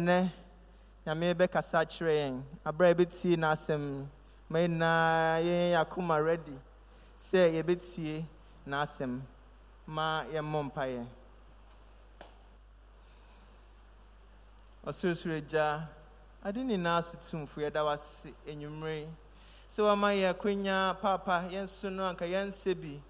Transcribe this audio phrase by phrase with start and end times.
[0.00, 0.18] nnɛ
[1.06, 2.34] nyame bɛkasa kyerɛ yɛn.
[2.64, 4.06] Aberɛ a yɛbɛtie n'asɛm
[4.48, 6.56] ma nyinaa yɛn yɛn akoma ready
[7.18, 8.24] sɛ yɛbɛtie
[8.66, 9.20] n'asɛm.
[9.86, 11.06] Ma yɛmmɔ mpaeɛ.
[14.86, 15.88] Ɔsorosoro agya
[16.42, 19.08] ade nyinaa so tumfo yɛda wase anwummere yi
[19.70, 23.00] sɛ wama yɛ akwanya paapa yɛnso no anka yɛnsɛ bi.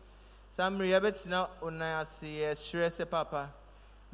[0.50, 3.50] Saa mmere yɛbɛtena onan ase yɛserɛ sɛ papa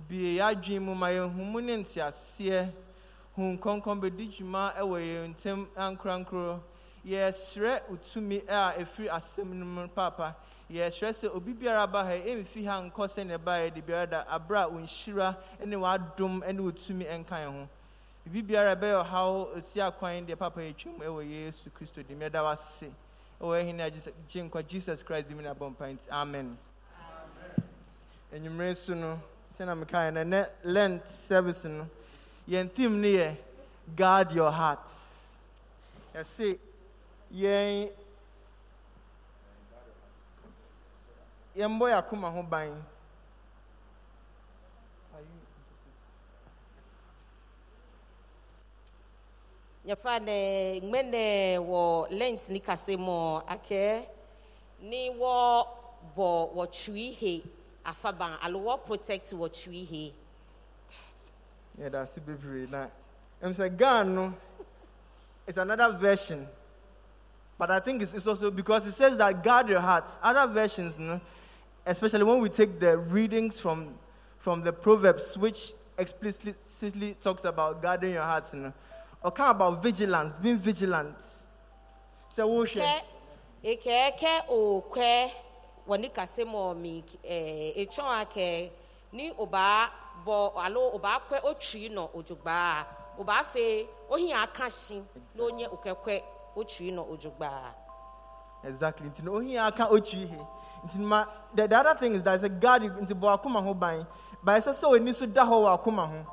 [0.08, 2.72] bie yɛadwen mu ma yɛhu mu ne nteaseɛ.
[3.34, 6.60] Hu nkɔnkɔn bɛdi dwuma ɛwɔ yɛn ntam ankorankoro.
[7.06, 10.34] Yɛsrɛ otumi a ɛfiri asɛm no mu papa
[10.70, 14.62] yɛsrɛ sɛ obi biara ba ha ɛmfi ha nkɔ sɛnea ɛbaeɛ de biara da aberɛ
[14.64, 17.68] a wo nhyira ne w'adom ne wo tumi nka yɛn ho.
[18.28, 22.90] Biribi biara ɛbɛyɛ ɔhaw ɔsi akwan deɛ papa yɛtwam ɛwɔ yesu kristo dim yɛda wase
[23.40, 26.08] ɛwɔ ɛhene a gye- gye nkwa jesus christ dim ne abɔ mpa nti.
[26.10, 26.58] Amen.
[28.34, 29.20] Anwummerɛ so no
[29.58, 31.86] sɛna mekae no lent service no
[32.48, 33.36] yɛn theme no yɛ
[33.96, 34.86] guard your heart
[36.14, 36.58] yɛse
[37.32, 37.90] yɛn
[41.56, 42.84] yɛmbɔ yɛ akoma ho ban
[49.86, 54.04] yɛfa ne ŋmene wɔ lent ni kase mɔ akɛ
[54.80, 55.66] ni wɔ
[56.14, 57.42] bɔ wɔ twi he
[57.86, 60.14] afaban alo wɔ protect wɔ twi he
[61.80, 62.88] yɛda ase bebree na
[63.42, 64.34] ɛm sɛ ghana no.
[65.46, 66.48] Is another version.
[67.56, 70.98] But i think it's, it's also because it says that guard your heart other versions
[70.98, 71.20] no.
[71.84, 73.94] Especially when we take the readings from
[74.38, 78.72] from the proverbs which explicitly talks about guarding your heart no.
[79.22, 81.16] Or kind about vigilance being vigilant.
[82.34, 83.00] Sɛ wohwɛ
[83.62, 85.30] kɛ ekɛɛkɛ okwɛ
[85.88, 88.70] wɔ ni kase mɔ mi ɛɛ etsɔn akɛ
[89.12, 89.90] ni ɔbaa
[90.24, 92.84] bɔ alo ɔbaa kwɛ otwi nɔ odzogbaa
[93.20, 95.02] ɔbaa fe ohin aka si
[95.34, 96.22] na onye okɛkwɛ
[96.56, 97.72] otwi nɔ odzogbaa.
[98.64, 99.08] Exactly.
[99.08, 100.38] Nti na ohia aka otwi he.
[100.86, 103.74] Nti ma the, the other thing is that it's a guard nti bɔ akoma ho
[103.74, 104.06] ban.
[104.42, 106.26] But ɛsɛ sɛ oni so da hɔ wɔ akoma ho.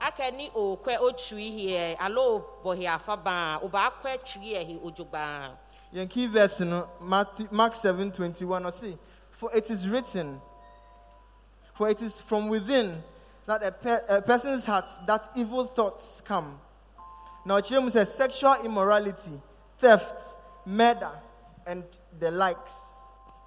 [0.00, 5.56] aka ni okwɛ otwi hiɛ alo bɔhi afaban ɔbaa kwɛ twi ɛhi odzogbaa.
[5.94, 8.98] Yɛn key verse no Mark 7, 21 ɔse,
[9.30, 10.40] For it is written,
[11.74, 13.02] for it is from within
[13.46, 16.58] that a, a person's heart that evil thoughts come.
[17.46, 19.40] Now ɔkyerɛ mu sɛ sexual immorality,
[19.78, 21.10] theft, murder,
[21.66, 21.84] and
[22.18, 22.72] the likes.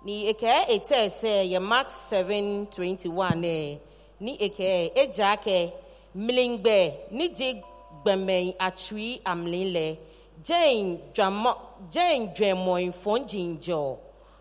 [0.03, 3.77] ni eke ete sɛ yɛ mark seven twenty one ɛ eh.
[4.19, 5.71] ni eke edza kɛ
[6.15, 7.61] mlingbɛ ni dze
[8.03, 9.97] gbɛmɛ atui amlin lɛ
[10.43, 11.51] jane dwamɔ
[11.91, 13.97] jane dwɛmɔin fɔn jinjɔ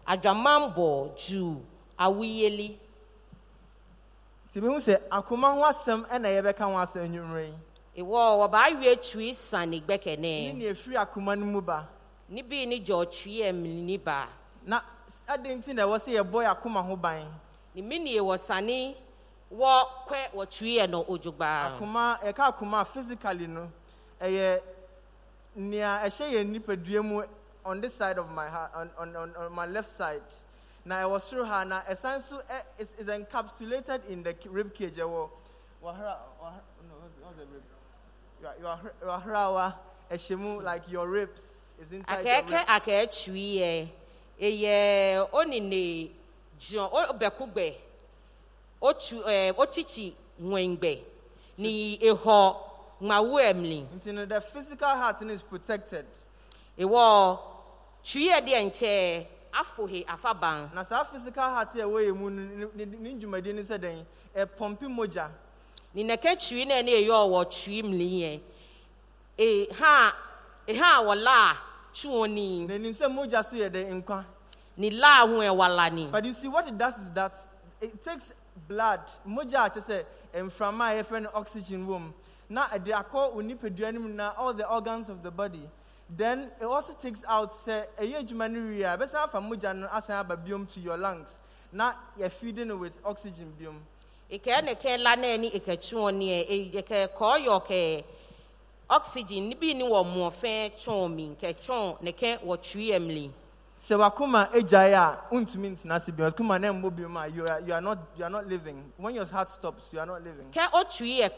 [0.07, 1.61] adwamambɔ ju
[1.99, 2.77] awuyeli.
[4.49, 7.55] Nti mehu sɛ akoma ho asɛm ɛna yɛbɛka ho asɛm nnwummerɛ yi.
[8.03, 11.87] ìwọ wɔba awie tui san ne ne gbɛkɛnɛ nea ɛfiri akoma no mu ba.
[12.29, 14.29] Ni bi ni jɔ tui ɛmlin ni ba.
[14.67, 14.81] Na
[15.29, 17.23] adɛn nti na ɛwɔ sɛ yɛbɔ yɛ akoma ho ban.
[17.75, 18.97] Ni mi nie wɔ sani
[19.53, 21.77] wɔ kɛ wɔ tui yɛ no odzogba.
[21.79, 23.71] akoma yɛka akoma a physically no
[24.21, 24.61] ɛyɛ
[25.57, 27.23] nea ɛhyɛ yɛn nipadua mu
[27.65, 30.23] on this side of my heart on, on, on, on my left side.
[30.85, 34.95] Na ɛwɔ soro ha na ɛsan so ɛ is, is encapsulated in the rib cage.
[34.97, 35.29] Ɛwɔ
[35.83, 37.63] wahara wahara no what's, what's the rib?
[38.43, 39.75] Ywa- ywa- waharawa
[40.11, 41.41] ɛhyɛ mu like your ribs
[41.81, 42.53] is inside your ribs.
[42.67, 43.89] akɛɛtui yɛ.
[44.41, 46.11] Eyɛ onine
[46.59, 47.75] dzɔn obɛkugbɛ
[48.83, 50.99] otu ɛɛ otiti ŋwɛngbɛ
[51.59, 52.57] ni ehɔ
[53.01, 56.07] ŋmawu nti no the physical heart no is protected.
[56.79, 57.39] Ewɔ
[58.05, 62.67] tui yɛ deɛ nkyɛn afohe afaban na saa physical heart a ɛwɔ yɛ mu ne
[62.77, 64.05] ne dwumadi ne sɛ dɛn
[64.37, 65.31] ɛpɔmpe mogya.
[65.95, 68.41] Ni nɛkɛ tui na ɛne eyɛ ɔwɔ tui mli yɛ
[69.39, 70.13] eha
[70.69, 71.57] eha wɔ laa
[71.93, 72.67] tuo ni.
[72.67, 74.25] Na nim sɛ mogya so yɛ dɛ nkwa.
[74.77, 76.07] Ni laa ho ɛwala ni.
[76.07, 77.33] But you see what it does is that
[77.81, 78.33] it takes
[78.69, 79.01] blood.
[79.27, 80.05] Mogya a kyɛ sɛ
[80.47, 82.13] mframa a yɛfrɛ no oxygen wɔ mu
[82.51, 85.63] na ɛde akɔ wo nipadua no mu na all the organs of the body.
[86.17, 89.87] Then it also takes out sɛ ɛyɛ adwuma no wie a ɛbɛsan afa mogya no
[89.93, 91.39] asan aba biom to your lungs.
[91.73, 93.77] Na yɛfeede no with oxygen biom.
[94.33, 98.03] Ike ne ke la na ni ike chuo ni e ike ko yo ke
[98.91, 103.31] oxygen ni bi ni mo fe chon mi ke chon ne ke wo twi emli
[103.79, 106.33] sɛ wakoma agyae a wontumi ntena ase biom.
[106.33, 108.93] Wakoma na mmɔ biom a you are, you, are not, you are not living.
[108.97, 110.51] When your heart stops you are not living.
[110.51, 111.29] Ke o twi e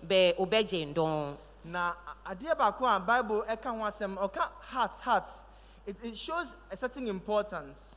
[0.00, 1.36] patwa pe be obeje ndon.
[1.64, 1.94] Na
[2.24, 5.28] adeɛ baako a bible ɛka ho asɛm ɔka heart heart.
[5.86, 7.94] It, it shows a certain importance.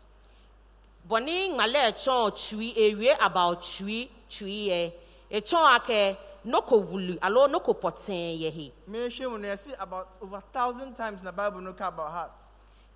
[1.08, 4.94] Bɔne ŋmalɛ ɛkyɔn twi ewie about twi twi yɛ.
[5.32, 8.72] Ɛkyɔn akɛ noko wulu alo noko pɔtɛn yɛ he.
[8.90, 12.32] Mehwɛ mu no yɛse about over a thousand times na bible no ka about heart.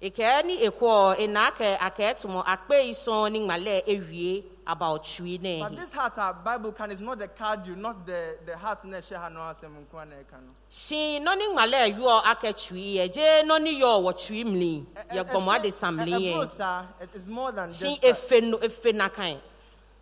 [0.04, 5.60] Ekɛɛ ni ekɔ ena akɛ akɛɛ tomɔ akpɛ yi sɔn ŋmalɛ ewie about twi ne
[5.62, 8.98] but this heart our bible can is not the cardio not the the heart na
[8.98, 13.14] ɛhyɛ ha no asɛm nko na ɛka no si nɔni ŋmalɛ yɔ akɛ twi yɛ
[13.14, 16.44] gye nɔni yɔ wɔ twi mli eh, eh, yɛ eh, gbɔmɔ ade sam mli ɛburo
[16.44, 18.16] yɛ saa it is more than si just that.
[18.16, 19.38] efe no efe na kan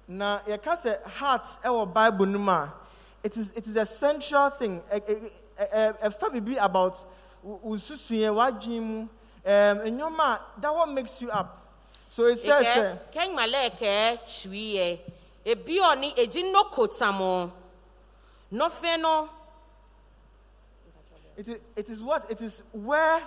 [0.07, 2.73] na yɛka sɛ heart ɛwɔ bible no mu a
[3.23, 4.81] it is it is a central thing.
[4.91, 6.95] Ɛ- ɛ- ɛ- ɛ- ɛfa biribi about
[7.43, 9.07] wo susue w'adwene mu
[9.45, 11.57] um, a that what makes you up.
[12.07, 14.99] So it says kɛ ŋmalɛ kɛ twi yɛ
[15.45, 17.49] ebi ɔni edzi noko tamɔ
[18.51, 19.29] nɔfɛ no
[21.37, 23.21] it is it is what it is where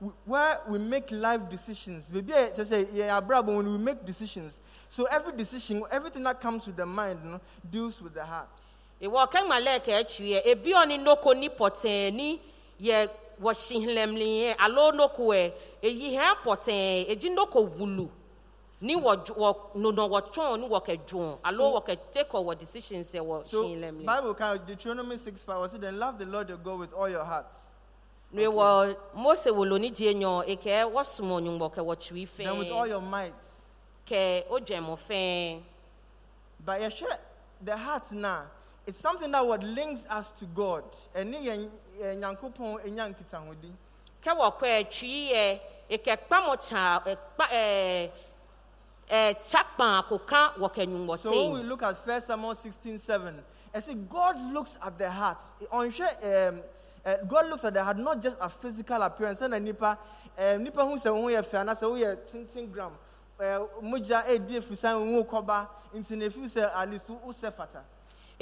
[0.00, 2.10] we, where we make life decisions.
[2.10, 4.58] Baby a kyerɛ sɛ yɛ abrabɔ when we make decisions.
[4.88, 8.48] So every decision everything that comes with the mind no, deals with the heart.
[9.00, 11.48] Ìwọ kẹgbàlẹ kẹẹtù yẹ ebi ọni noko ní
[12.12, 12.40] ní
[12.80, 13.08] yẹ
[13.42, 15.52] wọsi hìlẹmìlì yẹn alo noko ẹ
[15.82, 18.06] èyí hẹ pọtẹn èjì noko wulu
[18.80, 22.30] ní wọ ju- wọ nùnà wọ tún ní wọ kẹ dùn alo wọ kẹ take
[22.38, 24.06] wọ decisions ẹ wọ si so hìlẹmìlì.
[24.06, 26.92] bible kind of deuteronomy 6 5 was it then love the lord your god with
[26.94, 27.46] all your heart
[28.34, 32.58] ní wọ mose wòlò ní diẹ yàn èkẹ wọ sùnmọ nyùngbọ kẹ wọ tùwí then
[32.58, 33.32] with all fẹẹ your might.
[34.06, 35.60] Kẹ ó jẹ mọ fẹẹ.
[36.66, 37.18] But yɛhwɛ
[37.64, 38.42] the heart now,
[38.86, 40.84] it's something that what links us to God.
[41.14, 41.68] Ɛne yɛn
[42.00, 43.70] yɛn Nyankopɔn enya nkitahodi.
[44.24, 48.10] kɛ wɔ kɔ ɛtwi yɛ ekɛ kpamɔ ɛkpa ɛɛ
[49.10, 50.18] ɛɛ tsakpan kò
[50.58, 53.42] wɔ kɛ So when we look at 1 Samuel 16 7,
[53.74, 55.38] I say God looks at the heart.
[55.72, 56.62] Ɔnhwɛ um,
[57.04, 59.40] uh, God looks at the heart, not just a physical appearance.
[59.40, 59.98] Ɛna nipa
[60.38, 62.92] um, nipa ho sɛ ho yɛ fɛ tenten gram.
[63.38, 67.52] Uh, mogya edi efiri san ho kɔba nti na efi sɛ at least wo sɛ
[67.52, 67.82] fata.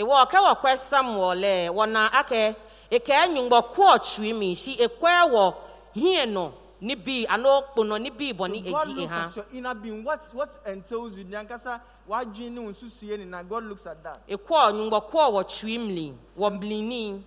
[0.01, 2.57] Ìwọ kɛ wɔ kɔ samuel lɛ wɔna akɛ
[2.91, 5.55] ekɛ nyugbɔ kɔ twi mi si ekɔ wɔ
[5.95, 9.75] hiɛ nɔ ni bi ano kponɔ ni bi bɔ ni looks eha at your inner
[9.75, 10.03] being.
[10.03, 11.25] What what entails you?
[11.25, 14.27] Nyankasa wadwin ne wo nsusuye ne na God looks at that.
[14.27, 17.23] ekɔ nyugbɔ kɔ wɔ twi mi wɔ blini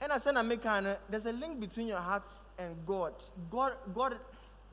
[0.00, 2.22] And I said, American, there's a link between your heart
[2.56, 3.14] and God.
[3.50, 4.16] God, God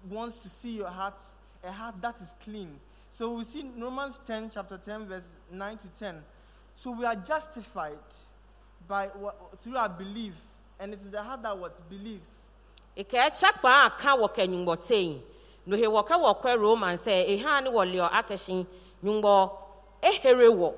[0.08, 1.18] wants to see your heart,
[1.64, 2.80] a heart that is clean.
[3.10, 6.16] So we see Romans 10, chapter 10, verse 9 to 10.
[6.76, 7.98] So we are justified
[8.88, 10.34] by what, through our belief,
[10.80, 12.28] and it is the heart that what believes.
[12.98, 15.22] ekɛ tsakpan aka wɔ kɛ nyugbɔ ten
[15.68, 18.66] nohe wɔ kɛ wɔ kɔ roman sɛ eha ni wɔ lɛ akɛsi
[19.04, 19.52] nyugbɔ
[20.02, 20.74] ehere wɔ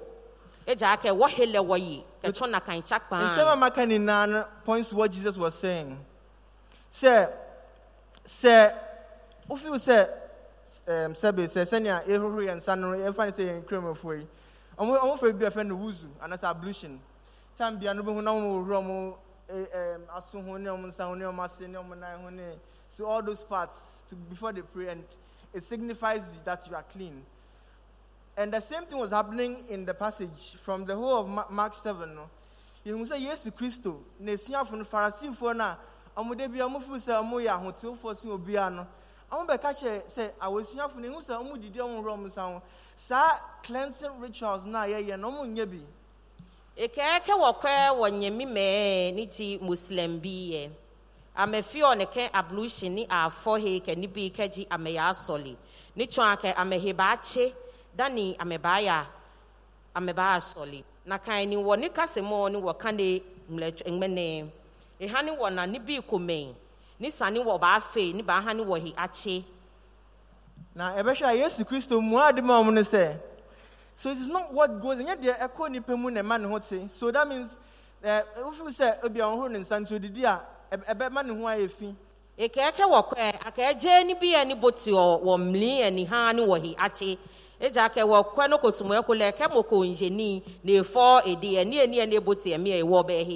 [0.66, 3.36] edza akɛ wɔ hele wɔ yi kɛtsɔ na kan And tsakpan.
[3.36, 5.98] some Makaninan points what Jesus was saying.
[6.90, 7.28] Say,
[8.26, 8.74] say,
[9.48, 10.02] you say,
[10.88, 14.28] um, sɛbe sɛ sɛnea yɛhohoro yɛn nsa no yɛmfa ne sɛ yɛn nkramofoɔ yi
[14.78, 17.00] ɔmo ɔmo fɛ bi a ɛfɛ no wuzu anaasɛ ablution
[17.56, 19.18] time bia no bɛhu na ɔmo wɔhoro ɔmo
[19.50, 22.30] eh, um, aso ho ne ɔmo nsa ho ne ɔmo ase ne ɔmo nan ho
[22.30, 22.54] ne
[22.90, 25.04] so all those parts to, before they pray and
[25.54, 27.24] it signifies that you are clean
[28.38, 31.74] and the same thing was happening in the passage from the whole of Ma- Mark
[31.74, 32.14] 7.
[32.14, 32.30] No?
[32.86, 35.78] yɛhu sɛ yesu kristo na asuafo no farisifoɔ no a
[36.18, 38.88] ɔmode bia ɔmofiri sɛ ɔmoyɛ ahotefoɔ sen obiara no
[39.32, 42.62] ɔmobɛka kyerɛ sɛ awɔsuafo no ɛhu sɛ ɔmo didi ɔmo worɔ ɔmo nsa ho
[42.96, 45.82] saa cleansing rituals no a yɛyɛ no ɔmo nyɛ bi
[46.78, 50.70] ekɛ kɛ wɔ kɔ wɔ nyɛmi mɛɛ ne ti muslim bi yɛ
[51.36, 55.10] amefi ɔ ne kɛ ablution ni afɔ he kɛ ni bi kɛ gyi ame ya
[55.12, 55.56] asɔli
[55.96, 57.54] ne tsɔn akɛ ame he ba tse
[57.98, 59.06] dani ame ba ya
[59.96, 63.22] ame ba asɔli na kan ni wɔ ne kase mɔ ni wɔ kan de
[63.52, 64.50] ŋmlɛ ŋmɛnɛ
[65.02, 66.54] eha ni wɔ na ni bi komɛ
[67.00, 69.44] ni sani wɔ ba fe ni ba ha ni wɔ he atse
[70.76, 73.18] na ɛbɛhwɛ a yesu kristo mmua ade ma ɔmo no sɛ
[73.96, 76.60] so it is not what goes ɛnyɛ deɛ ɛkɔ nipa mu na ɛma ne ho
[76.60, 76.88] te.
[76.88, 77.58] So that means
[78.04, 81.46] ɛɛ wofiri sɛ obi a ɔhoro ne nsa nti odidi a ɛbɛ- ɛbɛma ne ho
[81.48, 81.96] ayɛ fi
[82.38, 86.62] ekeke wɔ kɔɛ akɛgye ni bi ɛni boti ɔ wɔ mli ɛni ha ni wɔ
[86.62, 87.18] hi akyi
[87.60, 89.84] akɛ wɔ kɔɛ no ko
[91.26, 91.56] edi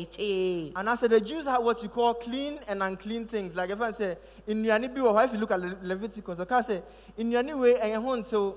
[0.06, 3.56] kyee And I said the Jews have what you call clean and unclean things.
[3.56, 6.64] Like if I say in Yanibi or if you look at Le- Leviticus, I can
[6.64, 6.82] say
[7.18, 8.56] in any way and you want to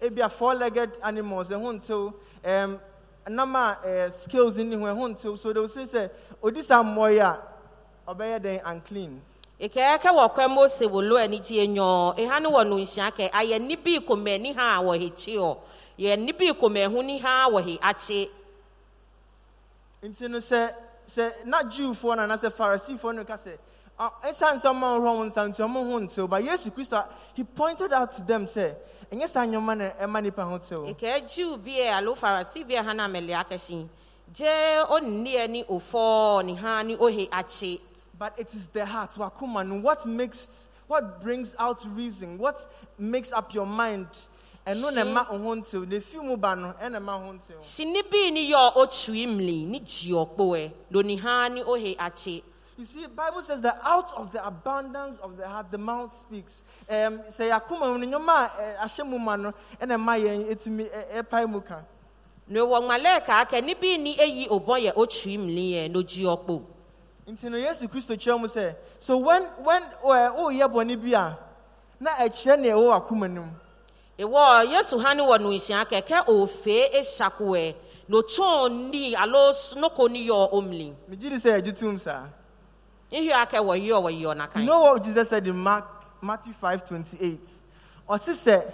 [0.00, 2.14] it be a four-legged animals and want to
[2.44, 2.80] um
[3.28, 6.10] number uh, skills in the want to so they will say say
[6.52, 7.38] this are moya
[8.08, 9.20] obey then unclean.
[9.62, 13.60] Ekeke wɔ kɔɛ mose wolo ɛni gye nyɔ eha ni wɔ no nhyia kɛ ayɛ
[13.62, 15.56] ni bi komɛ ni ha wɔ hi kyi ɔ
[15.98, 18.28] yɛ ni bi komɛ ho ni ha wɔ hi akyi
[20.02, 20.74] nti no sɛ
[21.06, 23.56] sɛ na jewfoɔ no anaasɛ phariseefoɔ no ka sɛ
[24.00, 27.44] ah, ɛsiane sɛ ɔma nhorɔ wo nsa nti ɔmo ho ntew but yesu kristo he
[27.44, 28.74] pointed out to them sɛ
[29.12, 32.92] ɛnyɛ saa nneɔma no ɛma nnipa ho tew nke jiw bie alo farisi bie ha
[32.92, 33.86] na amele akɛse
[34.34, 37.78] gye onneɛ ne ofɔɔ ne ha ne ohe akye
[38.22, 42.54] But it is the heart, wakuma, no, what makes, what brings out reason, what
[42.96, 44.06] makes up your mind.
[44.64, 47.58] And no She- nema ohontil, ne fi mu ba no, ene ma hontil.
[47.58, 51.96] hyene bii ne yɛ a ɔtwui mmli ne gye ɔkpoɛ na oni ha ne ohe
[51.96, 52.44] akye
[52.78, 56.62] You see, Bible says that out of the abundance of the heart, the mouth speaks.
[56.88, 58.50] Um, say akuma no nyoma
[58.80, 61.80] ahye mu ma eh, no, ene ma yen etumi epai eh, eh, mu ka.
[62.46, 66.24] na ɛwɔ ŋmalɛɛka aka ne bii ne ɛyi ɔbɔ yɛ ɔtwui mmli ɛ na ogye
[66.24, 66.62] ɔkpo
[67.26, 69.82] Nti no Yesu Kristo kyerɛ mu sɛ, so when when
[70.56, 71.38] yeah bɔne bi a,
[72.00, 73.52] na ɛkyerɛ ne ɛwɔ akuma no mu.
[74.18, 77.74] ɛwɔ yesu ha ne wɔ no nhyia kɛkɛ ofee ɛhyakoɛ
[78.08, 82.24] na ɔtɔn ni alo noko ne yɛ ɔmli Megye di sɛ ɛgye tom saa.
[83.12, 85.86] nhwɛ aka wɔyɛ wɔyɛ You ɔnakan know what Jesus said in Mark,
[86.20, 87.40] Matthew 5 28?
[88.08, 88.72] Ɔsi sɛ,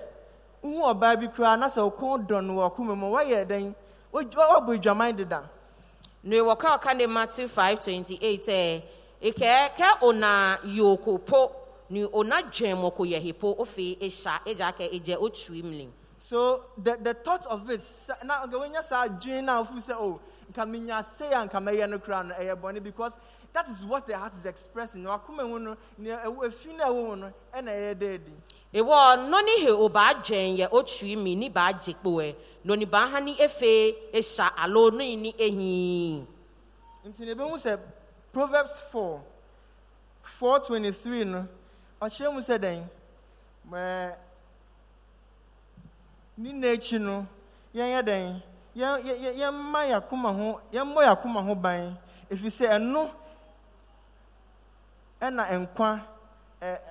[0.64, 3.74] wohu ɔbaa bi koraa na sɛ ɔkɔn dɔ no wɔ akoma mu, wayɛ dɛn?
[4.10, 5.42] Wabɔ adwaman deda.
[6.22, 8.80] Na ɛwɔ ka ɔka ne matthew 528 ɛ eh,
[9.22, 11.52] ɛkɛ kɛ ona yoko po
[11.90, 16.98] ne ona dwɛn mɔko yɛ hepo ofei ɛhya ɛgya aka ɛgya ɔtwui mmli So the,
[17.00, 17.80] the thought of it,
[18.24, 20.20] na okay, when you say dream now, you say, oh,
[20.52, 23.16] nka minya say and nka meyɛ no koraa no ɛyɛ bɔne because
[23.52, 25.02] that is what the heart is expressing.
[25.02, 28.32] Na wakoma mu no, nea ɛwɔ efi na ɛwɔ mu no, ɛna ɛyɛ dɛɛdi.
[28.74, 33.08] ɛwɔ no ne he ɔbaa dwɛn yɛ ɔtwui mi ne baa gye kpoɛ na onibaa
[33.10, 36.26] ha ne efe ɛhya alo no ne ehii
[37.06, 37.78] nti na ebehu sɛ
[38.32, 39.22] proverbs 4
[40.22, 41.48] 423 no
[42.02, 42.84] ɔkyerɛ mu sɛ dɛn
[43.70, 44.14] mɛ
[46.36, 47.26] ne na akyi no
[47.74, 48.42] yɛnyɛ dɛn yɛn- yɛ- yɛ-
[48.78, 51.98] yɛmma yɛakoma ho yɛmmɔ yɛakoma ho ban.
[52.30, 53.10] Ɛfiri sɛ ɛno
[55.20, 56.00] ɛna nkwa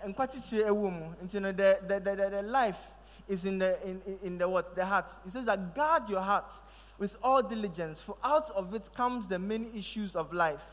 [0.07, 1.13] nkwa titire ɛwɔ mu.
[1.23, 2.79] Nti no the, the, the, life
[3.27, 4.73] is in the, in, in- the what?
[4.75, 5.05] The heart.
[5.25, 6.51] It says that guard your heart
[6.97, 10.63] with all diligence for out of it comes the many issues of life.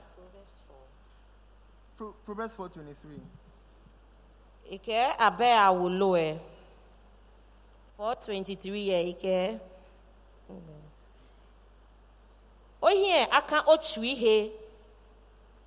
[1.96, 3.20] Pro- proverbs 423
[4.72, 6.38] ike abe awoloɛ
[7.96, 9.60] 423 yɛ ike
[13.14, 14.52] ohie aka otu ihe.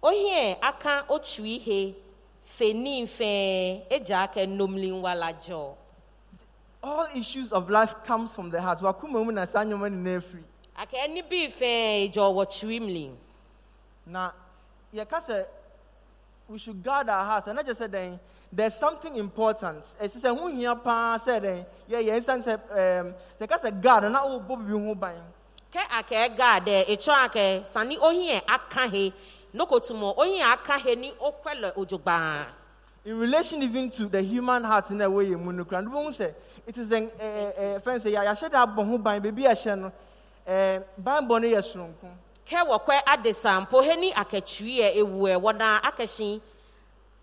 [0.04, 1.96] Ohie aka otu ihe.
[2.44, 5.76] Feni mfe eji aka nnomli nwalajọ
[6.84, 8.80] all issues of life comes from the heart.
[8.80, 10.44] Wakoma mu na saa nneɛma nyinaa firi
[10.76, 13.12] aka ɛni bi fɛ eji ɔwɔ twirimli
[14.06, 14.32] na
[14.94, 15.46] yɛka sɛ
[16.48, 17.48] we should guard our hearts.
[17.48, 18.20] Ɛna kyɛ sɛ dɛn
[18.54, 19.84] there's something important.
[20.02, 24.10] Ɛsi sɛ ho hia paa sɛ dɛn yɛyɛ nsan sɛ ɛɛm sɛ ka sɛ guard
[24.10, 25.22] na wobɔ bibi ho ban
[25.78, 29.14] kɛ aka ɛga dɛ etwa aka sani ohie aka he
[29.54, 32.46] nokotumɔ ohie aka he ni okwɛlɛ ojogbaa.
[33.06, 36.10] in relation even to the human heart na ɛwɔ yɛn mu no kora no bɛhu
[36.18, 36.34] sɛ
[36.66, 39.78] it is an ɛɛ ɛɛ fɛn sɛ yɛahyɛ dɛ abɔ ho ban beebi a ɛhyɛ
[39.80, 39.92] no
[40.48, 42.08] ɛɛ ban bɔ no yɛ soronko
[42.46, 46.42] kɛ wɔkɔ adesampo he ni akatwiɛ ewuɛ wɔna akɛhyin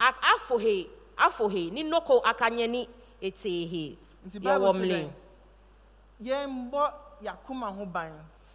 [0.01, 0.87] a- afohe
[1.19, 2.89] afohe ni noko akanyɛ ni
[3.23, 3.97] etehe.
[4.27, 5.11] Nti bible yɛwɔ sɛ mle dɛn
[6.71, 6.93] yɛmbɔ
[7.25, 8.13] yɛakoma ho ban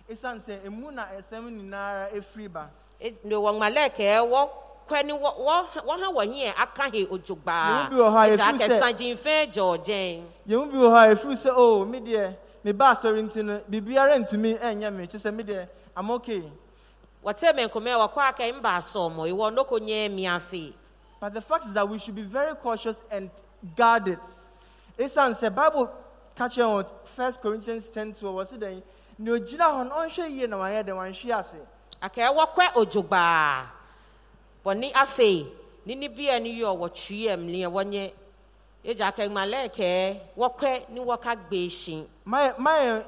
[0.09, 2.69] ɛsiane sɛ emu na ɛsɛm nyinaa efiri ba.
[3.23, 8.17] Ne wɔ kɛ wɔkɔ ni wɔ wɔ wɔha aka he Yɛwɔ ojogbaa bi wɔ hɔ
[8.17, 11.99] a Ɛgya yɛfiri akɛ gyɔɔgyɛn yɛn bi wɔ hɔ a efiri sɛ oh, o mi
[11.99, 16.09] deɛ mi ba asɔre nti no biribiara ntumi ɛnyɛ mi kyɛ sɛ mi deɛ i'm
[16.11, 16.43] okay.
[17.23, 19.29] Wɔtɛ mɛ nkɔmɛ wɔkɔ aka mba asɔmɔ.
[19.31, 20.73] Iwɔ noko nyɛ miafe
[21.19, 23.29] but the fact is that we should be very cautious and
[23.75, 24.19] guard it
[24.97, 25.91] esan sɛ bible
[26.35, 28.81] kakyɛ wɔn first corinthians ten two wɔ si dɛn
[29.19, 31.57] nea ogyina hɔ no ɔnhwɛ yie na wanyɛ dɛn wanhwɛ ase
[32.01, 33.67] aka wɔkɔ ojogbaa
[34.63, 35.45] bɔne afei
[35.85, 38.11] ne ne bia ne yɛ ɔwɔ mliɛ wɔnyɛ
[38.85, 39.27] egya kɛ
[40.37, 43.05] wɔkɔ ne wɔka gbeehyin mayɛ mayɛ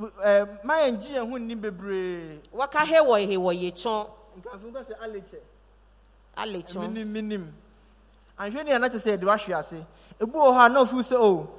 [0.00, 4.06] ɛɛ mayɛ ngyi yɛn ho nni bebree wɔka he wɔ he wɔ yɛ twɔn
[4.38, 4.94] nkrafo nkɔ sɛ
[6.36, 7.54] alekyɛ minim minim.
[8.38, 9.84] Ahwɛ ne yɛn na kyɛ sɛ yɛde wahwe ase
[10.20, 11.57] ebu wɔ hɔ a na ofi sɛ o.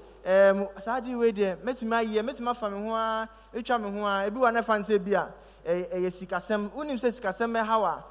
[0.80, 4.28] saa adi wei deɛ mɛtumi ayɛ mɛtumi afa me ho a etwa me ho a
[4.30, 5.28] ebi wɔ a na fa nsɛ bi a
[5.66, 6.70] ɛyɛ sikasɛm.
[6.72, 8.04] Wonim sɛ sikasɛm bɛhaw a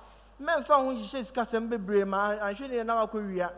[0.42, 3.50] mɛmfa ho nhyehyɛ sikasɛm bebree ma ahwɛ ne na wakɔ wia.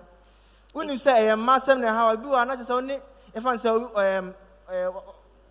[0.75, 3.01] Wonim sɛ ɛyɛ mma asɛm na ɛhaw a ebi wɔ a na kyɛ sɛ ɔne
[3.35, 4.35] ɛfa nsɛ ɛɛm
[4.71, 4.95] ɛɛ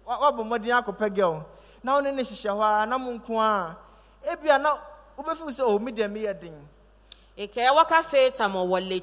[0.06, 1.46] wa- wabɔ mmɔden akɔpɛ girl.
[1.84, 3.76] Na ɔne ne hyehyɛ hɔ a na nko a
[4.30, 4.78] ebi na
[5.18, 6.68] wobɛfi sɛ o mi deɛ mi yɛ den.
[7.38, 9.00] wɔka fe tamɔ wɔ le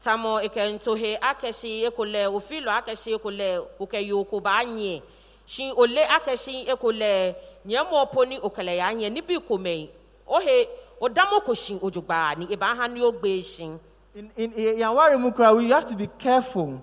[0.00, 5.02] twɔn tamɔ ekɛ ntohe akɛhyin ekolɛ ofilo akɛhyin ekolɛ okɛ yoko ba anyɛ
[5.46, 7.34] shin ole akɛhyin ekolɛ
[7.66, 9.88] nyɛmɔ po ni okɛlɛ ya anyɛ nibi komɛ
[10.28, 10.68] ohe
[11.00, 13.78] odamo ko shin ojogbaa ni eba ha ni o gbe shin.
[14.14, 16.80] In in yàwárí mu kura we have to be careful.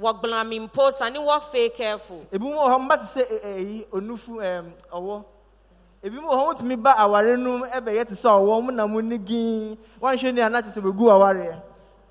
[0.00, 2.26] Wɔgbla mi mpo sani wɔ fe careful.
[2.32, 5.24] Ebi mu wɔ hɔ mba te sɛ ɛ- ɛ- ɛyi onufu ɛm ɔwɔ
[6.02, 8.86] ebi mu wɔ hɔ wotumi ba aware no mu ɛbɛyɛ te sɛ ɔwɔ mu na
[8.86, 11.62] mu ni gin wanhwɛ ni ana te sɛ bɛgu awareɛ menkome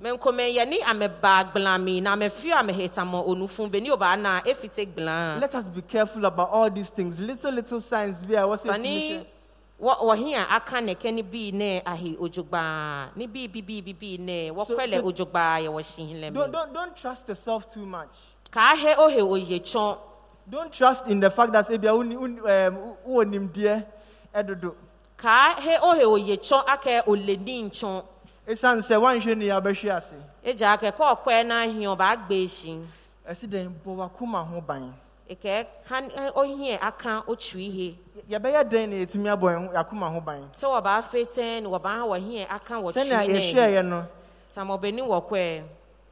[0.03, 5.81] yɛne ameba gblami na amefio amehetamɔ onufun beni oba na efite gblan let us be
[5.81, 7.19] careful about all these things.
[7.19, 9.25] Little little signs bi a wɔsɛ tumi sani hwɛ
[9.81, 14.49] wɔ wɔhe a aka nɛkɛ ne bii ne ahe ojogbaa ne bii bibii bibii ne
[14.51, 18.09] wɔkɔlɛ so- ojogbaa yɛwɔ hyihin lɛ don't, don't, don't trust yourself too much.
[18.51, 19.97] Kaahe ohe oye tsɔn
[20.49, 23.85] don't trust in the fact that ebi a woni um, wɔ nimdeɛ
[24.35, 24.75] ɛdodo
[25.17, 28.03] kaahe ohe oye tsɔn akɛ oleni ntsɔn
[28.47, 32.79] esan sɛ wanhwɛ ni abɛhwɛ ase edza akɛ kɔ ɔkɔɛ n'ahi ɔba agbe esi
[33.27, 34.93] ɛsi dɛn bɔ wakoma ho ban.
[35.29, 37.95] Ekɛ han ohie aka otu ihe.
[38.15, 40.41] Yɛ- yɛbɛyɛ dɛn na yɛtumi abɔ yɛn ho- yakoma ho ban.
[40.53, 43.53] Sɛ wɔba afetɛn wɔba ha wɔhie aka wɔtu sɛnea ne.
[43.53, 44.05] yɛhwɛeɛ no.
[44.53, 45.63] Tamɔbɛni wɔkɔɛ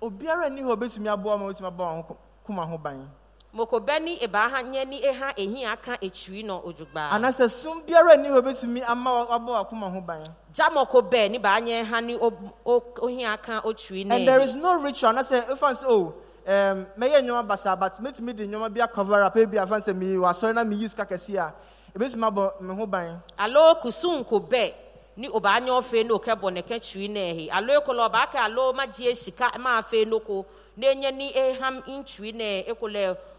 [0.01, 2.15] obiara ni hɔ obetumi aboa ma obetumi abɔ wɔn
[2.47, 3.09] koma ho ban
[3.53, 8.29] mokobɛni eba ha nyɛ ni eha ehi aka etui nɔ ojogbaa anaasɛ sum biara ni
[8.29, 10.23] hɔ obetumi ama wa- wabɔ wakoma ho ban.
[10.53, 12.33] Jamɔko bɛɛ ni baa nyɛ ha ni o-
[12.65, 15.13] o- ohi aka otui and there ne is no ritual.
[15.13, 16.13] Anaasɛ efan sɛ o
[16.47, 20.15] um, mɛyɛ nneɛma basa but metumi de nneɛma bi cover up ebi afan sɛ mi
[20.15, 21.53] wɔ asɔre na mi yi sika kɛse a
[21.97, 23.21] ebetumi abɔ me ho ban.
[23.37, 24.73] Alo kusunko bɛɛ
[25.17, 28.27] ni oba nyɛ ɔfe no kɛ bɔ ne kɛ tui ne ehi alo ekolo ɔba
[28.31, 30.45] kɛ alo ma gye sika ma afe no ko.
[30.77, 33.30] Ne nyɛ ni eham ntui ne ekolo ohi aka he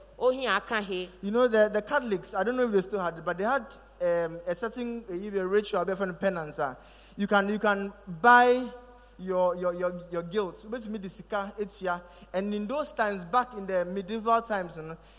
[1.22, 3.44] you know the the catholics i don't know if they still had it but they
[3.44, 3.64] had
[4.02, 6.76] um, a certain a ritual no penance a
[7.16, 8.62] you can you can buy
[9.18, 12.00] your your your your guilt obetumi de sika etua
[12.32, 14.76] and in those times back in the medieval times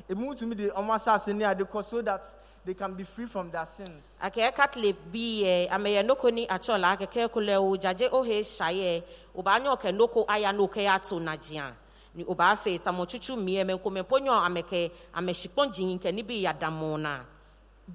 [0.09, 2.23] ebi mu tumi de ɔmo asase ne ade so that
[2.65, 3.89] they can be free from their sins.
[4.21, 9.03] akɛ catholic bi yɛ eh, ameyɛ noko ni atsɔla akɛkɛ kolo o dzadze ohe sayɛ
[9.35, 11.73] oba nyɔ kɛ noko aya no kɛ ato na dzia
[12.15, 16.97] ni oba fe tamɔtutu miɛ mɛ nkome ponyɔ amekɛ amesikpɔn dzin kɛ ni bi yadamu
[16.99, 17.19] na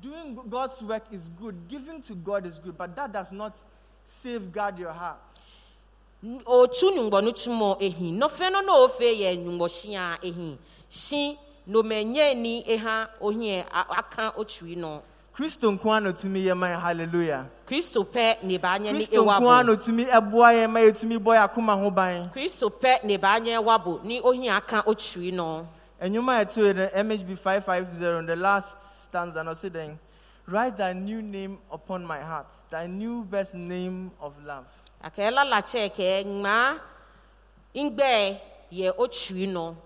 [0.00, 1.66] Doing God's work is good.
[1.66, 3.54] Giving to God is good, but that does not
[4.04, 5.16] safeguard your heart.
[6.44, 11.38] Otu nyugbɔnu tumɔ ehi nɔfɛ no na ofe yɛ nyugbɔsia ehi si
[11.68, 15.02] nomɛnyɛ ni eha ohie a- aka otui no
[15.38, 17.46] Kristo nko ara na otumi yɛ man hallelujah.
[17.64, 20.70] kristo pɛ ne ba nyɛ ni Kristo ewa nko ara na bo otumi ɛboa yɛn
[20.70, 22.28] ma yɛtumi bɔ yɛn akoma ho ban.
[22.34, 25.68] kristo pɛ ne ba nyɛ wabo ni ohie aka otui no.
[26.02, 29.96] Enyuma ɛto yɛ the MHB 550 in the last stanza no say then
[30.48, 34.66] write thy new name upon my heart, thy new best name of love.
[35.04, 36.80] akɛla la kyɛ kɛ ŋma
[37.76, 38.40] ŋgbɛ
[38.72, 39.76] yɛ otsui nɔ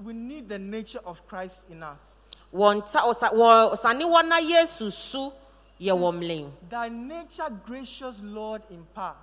[0.00, 2.18] We need the nature of Christ in us.
[2.54, 5.32] Wɔn ta ɔsa wɔ ɔsani wɔna yesu su
[5.80, 9.16] yɛ wɔn mlen Thy nature, gracious Lord, impart.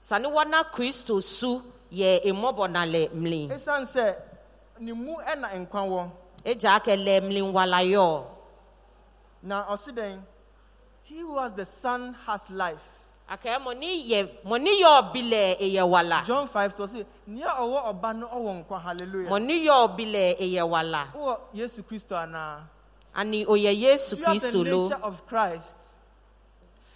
[0.00, 4.16] sani wɔna kristo su yɛ emɔbɔ na lɛ mlen Esan sɛ
[4.80, 6.10] ne mu ɛna nkwa wɔ.
[6.44, 8.24] edza kɛ lɛ mlen walayɔ
[9.42, 10.22] Na ɔsi dɛn,
[11.04, 12.95] he who has the son has life.
[13.28, 17.84] Akɛ mɔni yɛ mɔni yɔ bi lɛ eyɛ wala John 5 to ɔsi, nea ɔwɔ
[17.92, 19.30] ɔba no ɔwɔ nkwa hallelujah.
[19.30, 22.60] mɔni yɔ bi lɛ eyɛ wala Wɔ Yesu Kristo anaa?
[23.14, 25.76] ani oyɛ yesu If you have the kristo lo nature of Christ,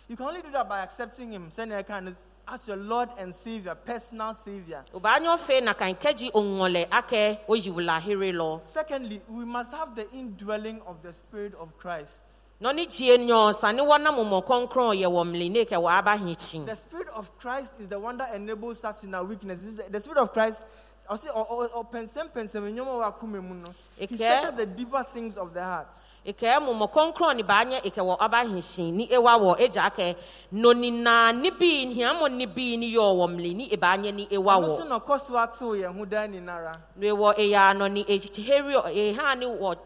[0.09, 2.17] you can only do that by accepting Him, kind of
[2.53, 4.83] as your Lord and Savior, personal Savior.
[4.95, 8.61] ɔba nyɔ fe na kan kɛji oŋɔlɛ akɛ oyiwula here lɔ.
[8.65, 12.25] Secondly, we must have the indwelling of the Spirit of Christ.
[12.61, 16.35] Nɔni tie nyɔ sani wɔna mɔmɔ kɔnkɔn yɛ wɔ mli ne kɛ wɔ aba hin
[16.35, 19.77] tsi The Spirit of Christ is the one that enables us in our weaknesses.
[19.77, 20.63] The, the Spirit of Christ,
[21.09, 23.65] I'll say, or, or, or pensem pensem, nyoma wa kume mu.
[23.97, 25.89] He searches the deeper things of the heart.
[26.27, 30.15] ekɛ mɔmɔ kɔnkɔn ni baa nyɛ ekɛ aba hin ni ewa wɔ edza kɛ
[30.53, 34.57] nɔni na ni bi hiamɔ ni bi ni yɔ wɔ mli ni eba ni ewa
[34.61, 36.77] Ɔno nso wɔ na ɔkɔ so atew yɛn ho daa nyinara.
[36.97, 38.75] ne wɔ eya nɔni eheri
[39.17, 39.77] eha ni wɔ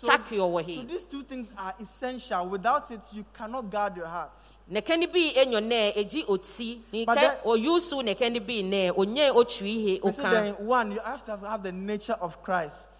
[0.00, 2.46] So- tsaki wɔ So these two things are essential.
[2.46, 4.30] Without it, you cannot guard your heart.
[4.70, 8.54] nɛkɛ ni bi enyɔ nɛ edzi oti ni But kɛ then- oyusu nɛkɛ ni bi
[8.62, 12.16] nɛ onye otu ihe You see, okan then, one, you have to have the nature
[12.20, 12.90] of Christ.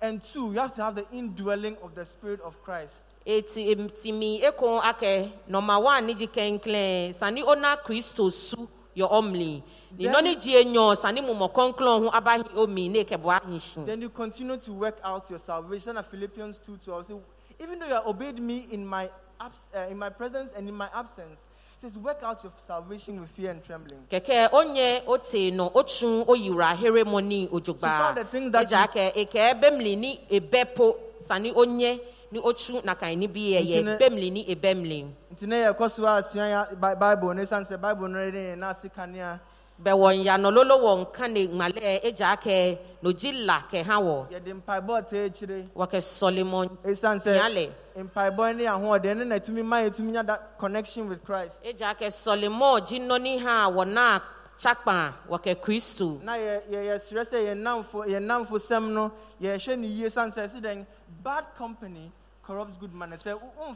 [0.00, 2.94] And two, you have to have the indwelling of the Spirit of Christ.
[3.26, 9.08] eti em- timi eko akɛ nɔma one ni dzi kɛnkɛn sani ona kristo su yɔ
[9.10, 9.62] ɔmli
[9.98, 14.00] ni Then- nɔni dzi sani mɔmɔ kɔnkɔn ho aba omi ne kɛ bɔ ahin Then
[14.02, 15.96] you continue to work out your salvation.
[15.96, 17.14] And Philippians 2 12 say,
[17.60, 19.08] Even though you have obeyed me in my,
[19.40, 21.40] abs- uh, in my presence and in my absence,
[21.82, 24.00] it says, Work out your salvation with fear and trembling.
[24.10, 28.68] kɛkɛ onye ote no otun oyiwura ahere mɔ ni So some of the things that
[28.68, 32.00] ekɛ bɛmli ni ebɛpo sani onye
[32.32, 35.90] ni otu na kan ni bi yɛ yɛ ne- bɛmli ni ebɛmli Nti na yɛkɔ
[35.90, 39.40] so a yɛ Bi- bible ɛsiane sɛ bible no ne yɛn ase kanea
[39.82, 45.02] bɛwɔ nyanɔlolo wɔ nka ne ŋmalɛ egya kɛ n'ogyi la kɛ ha wɔ yɛde mpaebɔ
[45.02, 50.22] ɔtɛ akyire wɔkɛ sɔlimɔ sɛ nyalɛ mpaebɔ ne ahoɔden ne na ɛtumi ma yɛtumi nya
[50.26, 51.56] that connection with christ.
[51.64, 54.20] Egya kɛ sɔlimɔ gyi nɔni ha wɔ na
[54.58, 56.22] tsakpa wɔkɛ kristu.
[56.22, 59.10] Na yɛ- yɛ- yɛserɛ sɛ yɛn namfo yɛn namfo sɛm no
[59.42, 60.86] yɛhwɛ ne yie sɛ ɛsi dɛn
[61.22, 62.12] bad company
[62.50, 63.10] corrupts good man.
[63.12, 63.74] Sɛ wo-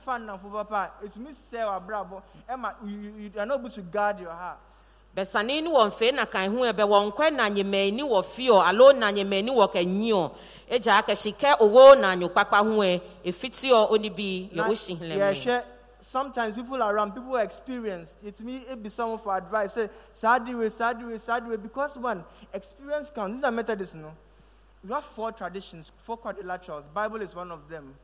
[0.65, 0.91] papa.
[1.01, 4.59] A ɛtumi sɛ w'abrabɔ ɛma you- are not able to guard your heart.
[5.17, 9.51] Bɛsane wɔn fɛ na kan ho ɛbɛ wɔn kɔ na wɔ fio alo na nyemɛni
[9.51, 10.33] wɔ kɛnyio
[10.69, 15.65] egya kɛ owo na nyo kpakpa ho ɛ efitiɔ oni bi yɛ Na wo yɛhwɛ
[16.01, 20.93] sometimes people around people experienced ɛtumi ebi someone for advice sɛ saa de wei saa
[20.93, 23.37] de wei saa de wei because one experience counts.
[23.37, 24.13] These are methodists no
[24.85, 27.95] we have four traditions four quadrilaterals bible is one of them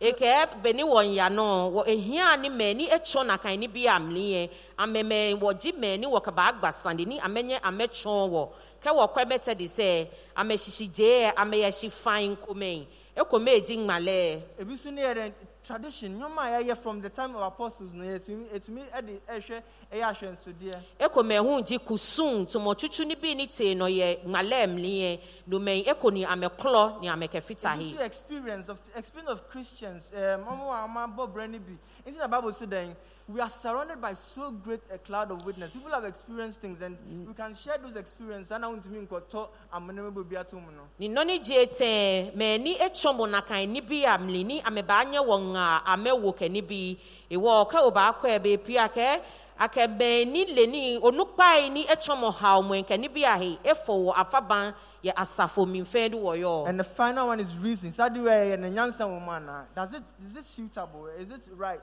[0.00, 4.48] ekɛ bɛni wɔn ya no wɔ ehia ni mɛni etsɔ na kan ni bi amliɛ
[4.78, 8.48] amɛmɛ wɔgye mɛni wɔ kaba agbasande ni amɛnyɛ amɛtsɔn wɔ
[8.82, 14.40] kɛ wɔ kɔ ɛbɛtɛ de sɛ amɛsisi gyeɛ amɛyɛsi fain komɛn ekome edi ŋmalɛ.
[14.60, 18.04] ebi nso ne yɛ dɛ tradition nneɛma a yɛyɛ from the time of apostles no
[18.04, 23.74] yɛtumi etumi ɛde ɛhwɛ ɛyɛ ahwɛnsodeɛ eko mɛhu gye kusum tụmọchuchu ni bi ni te
[23.74, 28.78] no yɛ ŋmalɛm liɛ domɛn eko ni amɛklɔ ni amɛkɛfita ebi he nso experience of
[28.96, 31.76] experience of christians ɛɛm ɔmo a ɔmo abɔ brɛ ne bi.
[32.06, 32.94] Nti na bible say dɛn
[33.28, 35.70] we are surrounded by so great a cloud of witness.
[35.72, 38.50] People have experienced things and we can share those experiences.
[38.52, 40.88] Ana ntumi nkɔtɔ amena bɛ bi ato mu no.
[40.98, 45.52] Ni nɔni gye tɛn mɛni etsɔ mo na kan ni bi amli ni amɛbaanyɛ wɔ
[45.52, 46.96] ŋa amɛwo kɛ ni bi.
[47.30, 49.20] Ewɔ kɛ o baa kɔ ɛbɛ pi akɛ
[49.60, 54.74] akɛ bɛn ni le ni ni ha ɔmo nkɛ ni bi ahe efo wɔ afaban
[55.04, 56.66] yɛ asafo minfɛn di wɔ yɔ.
[56.68, 57.92] and the final one is reason.
[57.92, 61.08] Saa de wɛ yɛ ne nyansa wɔn mu ana does it is it suitable?
[61.08, 61.80] Is it right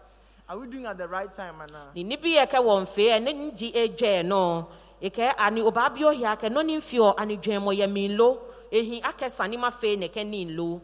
[0.47, 1.91] are we doing at the right time ana.
[1.95, 4.67] ni ni bi yɛ kɛ wɔn fɛ ɛ ne ngyi edwɛ no
[5.01, 8.39] ekɛ ani ɔbaa bi ɔhia kɛ nɔni nfiɔ ani dwɛn mo yɛ mi lo
[8.71, 10.81] ehin akɛ sani ma fɛ ne kɛ ni lo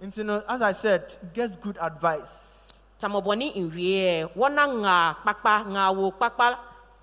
[0.00, 2.72] no as i said get good advice.
[3.00, 6.58] tamɔbɔni nwie wɔna ŋa kpakpa ŋa wo kpakpa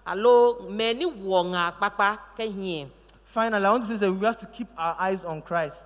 [0.06, 2.90] alo mɛ ni wɔ ŋa kpakpa kɛ
[3.34, 5.84] Finally, I want to say that we have to keep our eyes on Christ.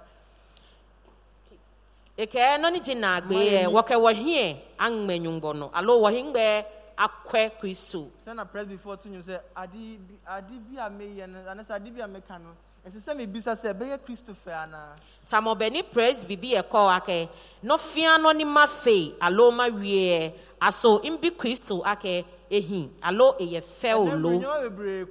[2.17, 6.34] Ekɛ nɔni gyi na agbe yɛ wɔkɛ wɔ hiɛ aŋmɛ nyugbɔ no alo wɔ hin
[6.34, 6.65] gbɛ
[6.97, 8.10] akɔɛ kristu.
[8.17, 11.65] Send a press before to you say, Adi bi adi bi a me yen and
[11.65, 12.56] say adi bi a me kano.
[12.84, 14.95] And say me bisa say be Christopher ana.
[15.30, 17.30] tamɔbɛni praise bibi ɛkɔ akɛ
[17.63, 23.93] nɔfia nɔni ma fe alo ma wie aso nbi kristu akɛ ehin alo eyɛ fɛ
[23.93, 25.06] o Then lo we know bebre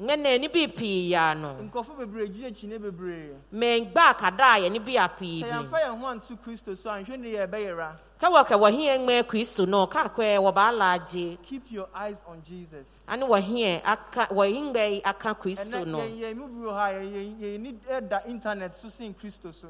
[0.00, 3.34] ŋmɛnɛ ni bi pii ya no Nkofo bebre gi echi ne bebre.
[3.52, 6.88] mɛ gba kada yɛ ni bi a pii bi am fire ho anto Christo so
[6.90, 7.96] anhwe ne ye be yera.
[8.20, 12.40] kɛwɔ kɛ wɔ hiɛ ŋmɛ kristu no kakɔɛ wɔ ba alaagye Keep your eyes on
[12.42, 12.86] Jesus.
[13.08, 16.88] ani wɔ hiɛ aka wɔ hin gbɛ aka kristu no ye ye mu bi ha
[16.90, 19.66] ye ye need the internet so sin Christo so.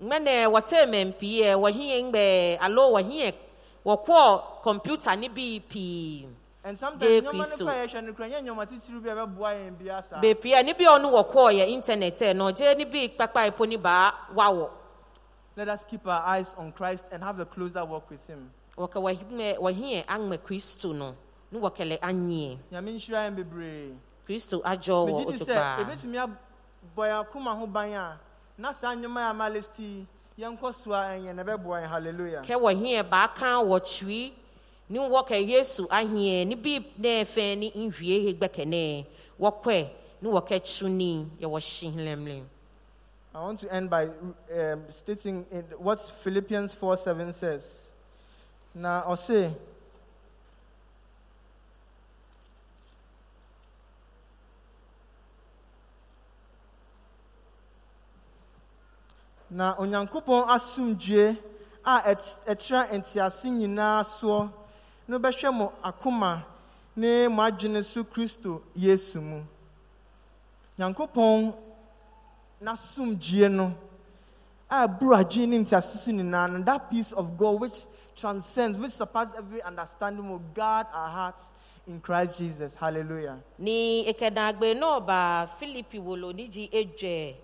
[0.00, 3.34] ŋmɛnɛ wɔtɛ mɛ pii yɛ wɔ hiɛ ŋgbɛ alo wɔ hiɛ
[3.84, 6.26] wɔkɔ kɔmputa ni bi pii.
[6.62, 7.64] And sometimes ne Christo.
[7.64, 10.16] kwa ye hwe ne kra nye nyoma titiri bi a be boa yen bi asa.
[10.20, 13.46] beepia ni bi a ɔno wɔ kɔɔ yɛ internet ɛ no gye ni bi kpakpa
[13.50, 14.70] epo ni baa wawɔ
[15.56, 18.50] Let us keep our eyes on Christ and have a closer walk with him.
[18.76, 21.14] wɔkɛ wɔhimɛ wɔhiɛ aŋmɛ kristu no
[21.50, 23.94] ne wɔkɛlɛ anyie Nyame nhyira yɛn bebree.
[24.28, 26.36] kristu adzɔ wɔ megye di sɛ ɛbɛtumi abɔ
[27.08, 28.20] yɛn akoma ho ban a
[28.58, 30.06] na saa nnwoma yɛ ama lesti
[30.38, 34.34] yɛnkɔ so a ɛnyɛ na ɛbɛboa yɛn hallelujah kɛ wɔhiɛ baaka wɔ twi
[34.90, 35.86] ne wɔkɛ yesu
[36.46, 37.24] ne bi ne
[37.56, 42.44] ne nhwie wɔkɛ ne wɔkɛ tuni yɛ wɔ hyi
[43.32, 47.90] i want to end by um, stating in what philippians 4 7 says.
[48.74, 49.54] Na ɔse
[59.48, 61.38] na onyankopɔn asomdwie
[61.84, 62.14] a
[62.46, 64.50] ɛkyerɛ ntease nyinaa soɔ
[65.10, 66.44] no bɛhwɛ mo akoma
[66.96, 69.42] ne mo adwene so kristo yesu mu.
[70.78, 71.52] Nyankopɔn
[72.62, 73.74] n'asomdwie no
[74.70, 79.60] a ɛboro adwene ne nyinaa no that peace of god which transcends which surpasses every
[79.62, 81.54] understanding will guard our hearts
[81.88, 82.76] in christ jesus.
[82.76, 83.36] Hallelujah.
[83.58, 87.34] Ni ekedagbe náà bá philippi wolo edzɛ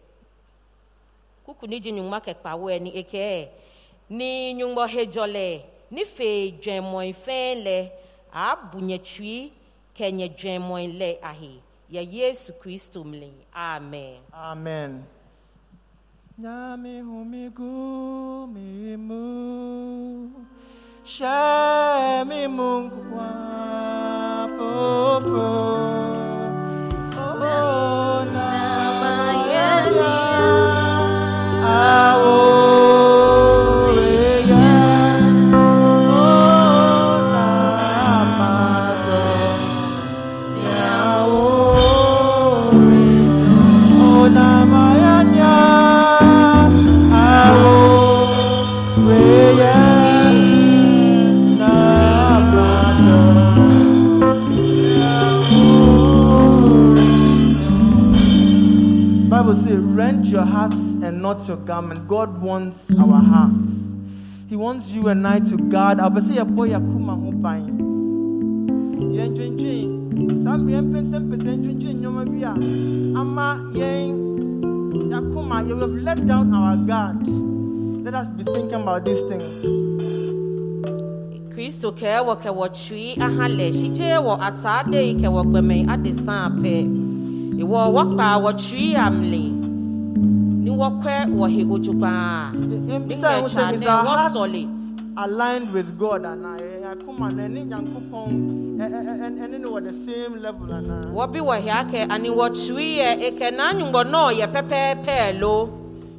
[1.45, 3.19] kuku nídìí nyùmá kẹkpàwọ ẹni eke.
[3.19, 3.49] Ẹ
[4.09, 4.55] ní
[5.91, 7.79] ne fei dwemmɔn fɛn lɛ
[8.33, 9.53] abu nyatwi
[9.97, 10.27] kɛ nyɛ
[11.31, 11.53] ahe
[11.95, 14.21] yɛ yesu kristo mlin amen.
[14.33, 15.07] amen.
[16.39, 19.23] nyame home gu me mu
[21.05, 23.29] hyɛ me mu nkwa
[24.57, 25.49] fofo
[27.17, 28.49] o na
[29.01, 30.13] mayɛlia
[31.65, 32.66] awo.
[60.37, 62.07] Not your garment.
[62.09, 63.73] God wants our hearts.
[64.49, 67.67] He wants you and I to guard our say boy yakuma ho ban.
[69.17, 72.53] Yɛndwendwen saa mmerɛ mpɛnsɛmpɛsɛ ndwendwen nneɛma bi a
[73.21, 74.13] ama yɛn
[75.11, 77.27] yakoma you have let down our guard.
[78.05, 79.87] Let us be thinking about these things.
[81.57, 86.61] kristo kɛɛ wɔ kɛwɔ twi aha lɛ hyikye wɔ ataade yi kɛwɔ gbɛmɛ ade san
[86.63, 86.75] pɛ
[87.63, 88.95] ìwɔ wɔkpa wɔ twi
[90.77, 94.69] amle ni wɔkɔ wɔ he ojugbaa Yɛn ne sɛ nkɛtwa is ne wɔsɔle
[95.19, 101.13] aligned with God yɛn akoma na ɛne Nyankopɔn ɛne no wɔ the same level anaa.
[101.15, 105.69] wɔbi wɔ he akɛ ani wɔ twi yɛ ekɛ n'anyugbɔ nɔɔ yɛ pɛpɛɛpɛ lo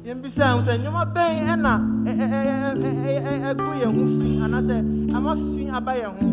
[0.06, 4.02] yɛmbisa ho sɛ nneɛma bɛn ɛna ɛ- ɛ- ɛ- ɛ- ɛ- ɛ- ɛgu yɛn ho
[4.18, 6.26] fi anaasɛ ama fi aba yɛn ho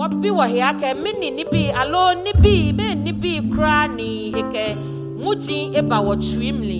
[0.00, 4.32] wɔbi wɔ he akɛ mini ni bi alo ni bi bɛɛ ni bi koraa ni
[4.32, 4.64] ekɛ
[5.20, 6.79] mugyi eba wɔ twi mli.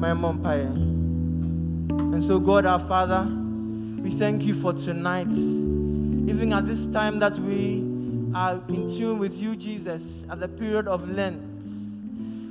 [0.00, 0.60] my mom pie.
[0.60, 3.28] And so, God our Father,
[4.02, 5.28] we thank you for tonight.
[5.28, 7.80] Even at this time that we
[8.34, 11.62] are in tune with you, Jesus, at the period of Lent,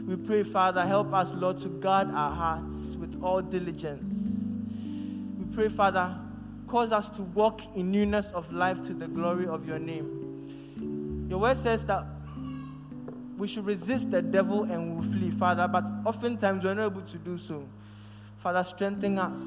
[0.08, 4.16] we pray, Father, help us, Lord, to guard our hearts with all diligence.
[5.40, 6.16] We pray, Father,
[6.68, 11.28] cause us to walk in newness of life to the glory of your name.
[11.28, 12.06] Your word says that
[13.40, 15.68] we should resist the devil and we will flee, Father.
[15.68, 17.66] But oftentimes we're not able to do so.
[18.40, 19.40] Father, strengthen us,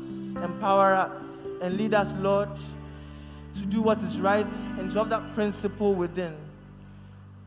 [0.42, 1.20] empower us,
[1.60, 2.48] and lead us, Lord,
[3.54, 4.46] to do what is right
[4.78, 6.34] and to have that principle within.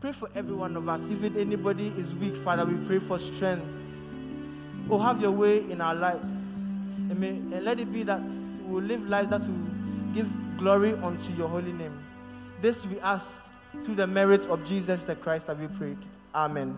[0.01, 1.09] Pray for every one of us.
[1.09, 3.65] Even anybody is weak, Father, we pray for strength.
[4.89, 6.31] Oh, have your way in our lives.
[7.09, 8.23] And, may, and let it be that
[8.67, 11.97] we will live lives that will give glory unto your holy name.
[12.61, 13.51] This we ask
[13.83, 15.97] through the merits of Jesus the Christ that we prayed.
[16.35, 16.77] Amen.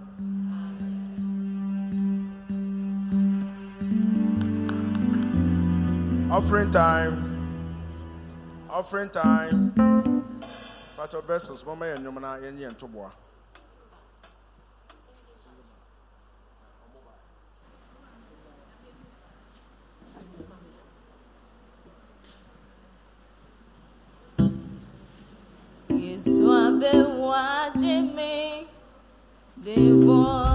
[6.30, 7.24] Offering time.
[8.70, 9.74] Offering time.
[10.96, 12.76] Pastor Vessels, Mama and Yomana and Yen
[29.68, 30.47] de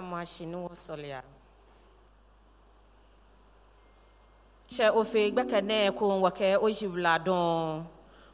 [0.00, 1.22] ne nyɛ a wada mo ahye ne wɔsɔle a
[4.74, 7.84] hyɛ ofe gbɛkɛnɛ ko wɔkɛ oyi wladɔn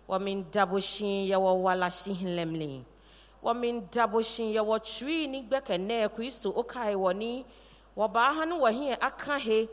[0.08, 2.84] wɔmin dabo shi yɛwɔ wala shi hlemli
[3.42, 7.44] wɔmen dabɔhyen yɛwɔ twii ne gbɛkɛnɛɛ kristo okae wɔ ne
[7.96, 9.68] wɔbaa ha no wɔhe aka he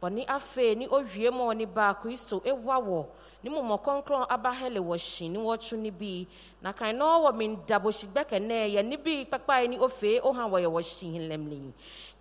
[0.00, 3.06] bɔne afei ne owie ma ɔne baa kristo ewa wɔ
[3.42, 6.26] ne mmomɔ kɔnkrɔn aba hele wɔ hyi ne wɔtwe ne bi.
[6.62, 10.60] Na kan no wɔ men dabɔhyi gbɛkɛnɛɛ yɛ ne bi kpakpae ne ofee oha wɔ
[10.64, 11.72] yɛwɔ hyi lemli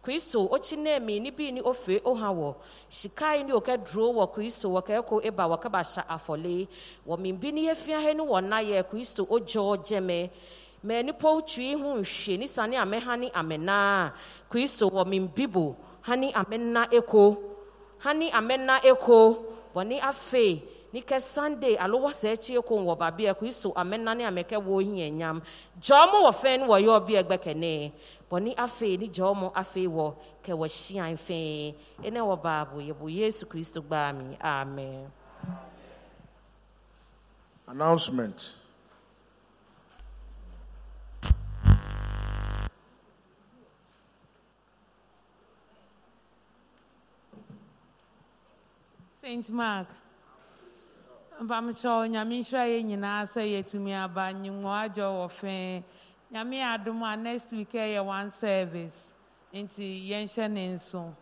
[0.05, 2.55] kristo okyi na mi ne bi ne ofee oha wɔ
[2.89, 6.67] shikae ne okɛduro wɔ kristo wɔkɛɛko eba wɔkɛbahyɛ afɔle
[7.07, 10.29] wɔ men bi ne yɛfia he no wɔ nayɛ kristo ogyɔ gyɛmɛ
[10.85, 14.13] mɛ nipa otwi ho nhwie ne sane ne amɛnaa
[14.49, 17.54] kristo wɔ men bibo ha ne amɛna eko
[17.99, 20.61] ha ne amɛna eko wɔne afei
[20.93, 24.83] ne kɛ sunday alo wɔsɛ akyi eko wɔ baabi a kristo amɛna ne amɛkɛ wɔ
[24.83, 25.41] hia nyam.
[25.81, 27.91] Gyɔɔ mo wɔ fɛn no wɔyɛ ɔbi ɛgbɛ kɛnɛ
[28.31, 33.11] wɔne afei ne gyɔɔ mo afei wɔ kɛ wɔ hyian fɛn ɛnɛ wɔ baabo yɛbɔ
[33.13, 34.37] yesu kristo gbaa mi.
[34.41, 35.11] Amen.
[37.67, 38.64] Announcement.
[49.25, 49.49] St.
[49.49, 49.87] Mark.
[51.41, 54.23] mpamekyɛw nyame nhyira yɛ nyinaa sɛ yɛtumi aba.
[54.41, 55.83] Nyimwɔ adwo wɔ fɛn.
[56.31, 59.13] Nyame yɛ adom a next week ɛyɛ one service.
[59.51, 61.15] Nti yɛnhyɛ ne nso.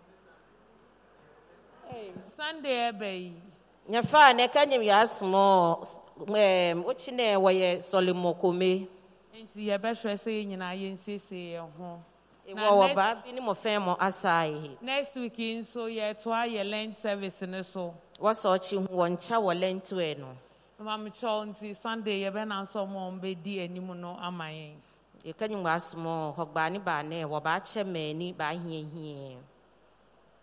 [2.36, 3.34] Sunday ɛbɛ yi.
[3.90, 5.80] Nyɛfa ne ka nyim yɛ asomɔ
[6.28, 8.88] ɛɛm okyi ne wɔyɛ sɔlemɔ kome.
[9.34, 12.04] Nti yɛbɛhwɛ sɛ yɛ nyinaa yɛnsiesie yɛn ho.
[12.48, 16.48] Wɔ Na wɔ next- baa bi ne mo fɛn mo asaae next week nso yɛtoa
[16.48, 17.94] yɛ lent service no so.
[18.20, 20.38] Wɔsɔ ɔkyi ho wɔ nkyɛ wɔ lɛntoɛ no?
[20.82, 24.74] Mpamekyɛw nti sunday yɛbɛnam sɛ ɔmo a ɔmbɛdi anim no ama yɛn
[25.26, 29.38] yɛka nyim wɔ asomɔ hɔ gbaa ne baa ne wɔ baa kyɛ mɛni baa hiahia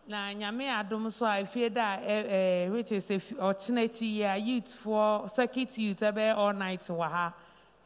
[0.08, 2.30] na nyame adom so a efie da a ɛ
[2.68, 7.08] ɛ which is efi ɔkyena akyi yi a youthfoɔ circuit youth ɛbɛyɛ all night wɔ
[7.10, 7.32] ha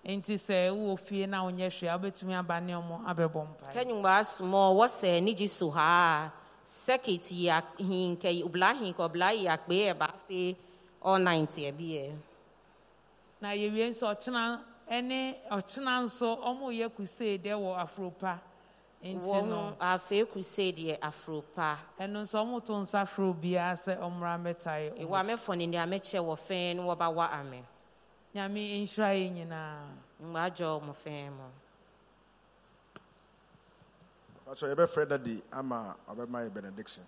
[0.05, 3.85] nti sɛ wowɔ fie na wonyɛ hwee a wobɛtumi aba ne ɔmo abɛbɔ mpae.
[4.03, 6.31] Wɔ asomɔ wɔsɛ ne gye so ha.
[6.31, 6.33] A
[6.67, 10.57] circuit yi ahin kɛ obla hin kɔ obla yi akpe yɛ baa fe
[11.03, 12.13] all night yɛ bi yɛ.
[13.41, 18.41] Na yɛwie nso ɔkyena ɛne ɔkyena nso ɔmo yɛ crusade wɔ afropa.
[19.03, 21.77] Nti wɔn no afei crusade yɛ afropa.
[21.99, 26.21] ɛno nso ɔmo to nsa frɛ obiara sɛ ɔmmra mmɛtae ɛwɔ amɛfɔ ne nea mɛkyɛ
[26.21, 27.65] wɔ fɛn no wɔbawa ame
[28.35, 29.79] nyame nhyira yɛ nyinaa
[30.23, 31.47] mmaadwɔ mo fɛn mu
[34.45, 37.05] Pastor, yɛbɛfrɛ dadi ama ɔbɛma yɛ benediction.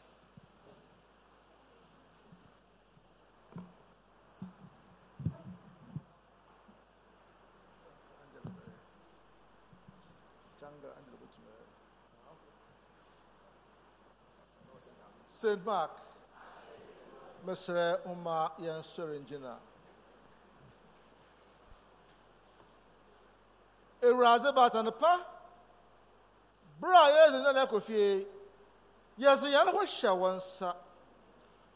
[15.28, 15.60] St.
[15.66, 15.90] Mark,
[17.44, 19.20] mesrɛ woma yɛn sɔre
[24.54, 25.20] bata no pa,
[26.80, 28.26] bere a yɛdze na n'akɔ fie,
[29.18, 30.76] yɛdze yɛn ho hyɛ wɔn nsa,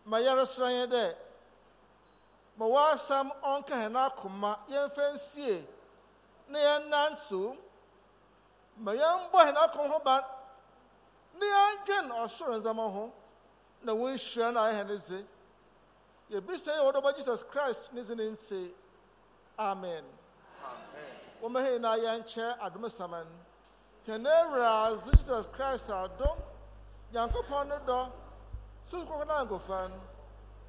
[0.05, 1.17] ma yɛresrɛ yɛn dɛ,
[2.57, 5.67] ma w'asɛm ɔnka hɛn akoma yɛmfa nsie
[6.49, 7.57] na yɛnnantew,
[8.77, 10.25] ma yɛmbɔ hɛn akoma ho ban
[11.39, 13.13] na yɛndwen ɔsoro ndzɛmba ho
[13.83, 15.25] na wɔnhyira no a ne dze.
[16.31, 18.73] Yɛbisa yɛ wɔdɔbɔ jesus christ ne dze ne nti
[19.59, 20.05] amen.
[21.41, 23.27] Wɔmɛhɛ na yɛnkyɛ adom saman
[24.07, 26.39] hwɛ na awuradze jesus christ adom
[27.13, 28.13] nyankopɔn no dɔ
[28.89, 30.01] susu kɔkɔ no ankɔfa no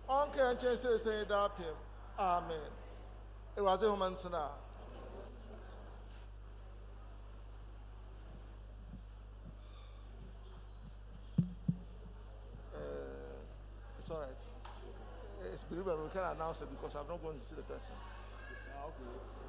[0.07, 1.75] ɔnka yɛn nkyɛn seesei daa pem
[2.17, 2.71] amen
[3.57, 4.49] awuradze homa nsena
[13.99, 15.53] It's all right.
[15.53, 16.03] It's believable.
[16.03, 17.93] We can announce it because I'm not going to see the person.
[18.75, 19.40] Ah, okay.